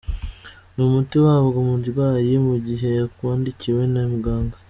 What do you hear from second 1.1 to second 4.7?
uhabwa umurwayi mu gihe yawandikiwe na muganga.